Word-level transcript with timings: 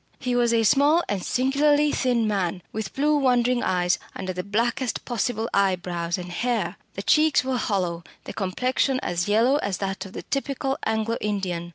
He 0.17 0.35
was 0.35 0.51
a 0.51 0.63
small 0.63 1.03
and 1.07 1.23
singularly 1.23 1.91
thin 1.91 2.27
man, 2.27 2.63
with 2.71 2.95
blue 2.95 3.15
wandering 3.17 3.61
eyes 3.61 3.99
under 4.15 4.33
the 4.33 4.41
blackest 4.43 5.05
possible 5.05 5.47
eyebrows 5.53 6.17
and 6.17 6.31
hair. 6.31 6.77
The 6.95 7.03
cheeks 7.03 7.43
were 7.43 7.57
hollow, 7.57 8.03
the 8.23 8.33
complexion 8.33 8.99
as 9.03 9.27
yellow 9.27 9.57
as 9.57 9.77
that 9.77 10.03
of 10.07 10.13
the 10.13 10.23
typical 10.23 10.75
Anglo 10.87 11.17
Indian. 11.21 11.69